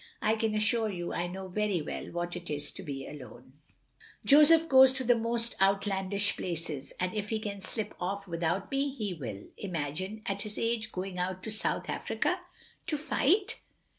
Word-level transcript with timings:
"I 0.29 0.33
can 0.35 0.55
assure 0.55 0.89
you 0.89 1.13
I 1.13 1.27
know 1.27 1.47
very 1.47 1.79
well 1.79 2.05
what 2.11 2.35
it 2.35 2.49
is 2.49 2.71
to 2.71 2.81
be 2.81 3.05
alone. 3.05 3.13
i8o 3.13 3.19
THE 3.19 3.23
LONELY 3.35 3.39
LADY 3.39 4.25
Joseph 4.55 4.67
goes 4.67 4.93
to 4.93 5.03
the 5.03 5.15
most 5.15 5.61
outlandish 5.61 6.35
places, 6.37 6.91
and 6.99 7.13
if 7.13 7.29
he 7.29 7.39
can 7.39 7.61
slip 7.61 7.93
off 7.99 8.27
without 8.27 8.71
me, 8.71 8.89
he 8.95 9.13
will. 9.13 9.43
Imagine, 9.59 10.23
at 10.25 10.41
his 10.41 10.57
age, 10.57 10.91
going 10.91 11.19
out 11.19 11.43
to 11.43 11.51
South 11.51 11.87
Africa." 11.87 12.39
"To 12.87 12.97
fight!" 12.97 13.59